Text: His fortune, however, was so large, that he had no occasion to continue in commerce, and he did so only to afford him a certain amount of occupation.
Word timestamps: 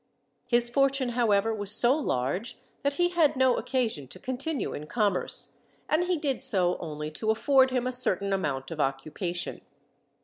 His 0.47 0.67
fortune, 0.67 1.09
however, 1.09 1.53
was 1.53 1.71
so 1.71 1.95
large, 1.95 2.57
that 2.81 2.95
he 2.95 3.09
had 3.09 3.35
no 3.35 3.57
occasion 3.57 4.07
to 4.07 4.17
continue 4.17 4.73
in 4.73 4.87
commerce, 4.87 5.51
and 5.87 6.05
he 6.05 6.17
did 6.17 6.41
so 6.41 6.75
only 6.79 7.11
to 7.11 7.29
afford 7.29 7.69
him 7.69 7.85
a 7.85 7.91
certain 7.93 8.33
amount 8.33 8.71
of 8.71 8.79
occupation. 8.79 9.61